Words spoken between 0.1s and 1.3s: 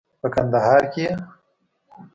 په کندهار کې یې